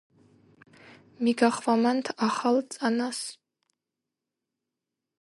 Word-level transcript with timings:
მიგახვამანთ 1.27 2.11
ახალ 2.29 2.59
წანას 2.77 3.23